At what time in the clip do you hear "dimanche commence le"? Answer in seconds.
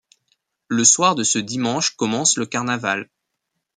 1.37-2.47